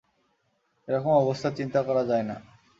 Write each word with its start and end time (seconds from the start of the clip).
এরকম 0.87 1.11
অবস্থা 1.13 1.49
চিন্তা 1.57 1.79
করা 1.83 2.03
যায় 2.05 2.25
না। 2.29 2.35